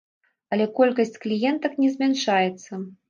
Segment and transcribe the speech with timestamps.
[0.55, 2.71] Але колькасць кліентак не змяншаецца.